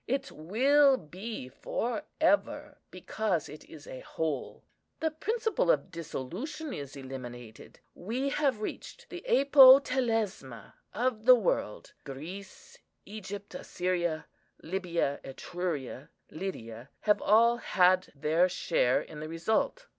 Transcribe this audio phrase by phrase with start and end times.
[0.07, 4.63] It will be for ever, because it is a whole.
[4.99, 7.79] The principle of dissolution is eliminated.
[7.93, 11.93] We have reached the apotelesma of the world.
[12.03, 14.25] Greece, Egypt, Assyria,
[14.63, 19.85] Libya, Etruria, Lydia, have all had their share in the result.